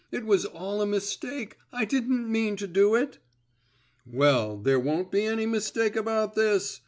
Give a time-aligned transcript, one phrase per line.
[0.11, 1.57] "It was all a mistake.
[1.71, 3.19] I didn't mean to do it!"
[4.03, 6.79] "Well, there won't be any mistake about this!"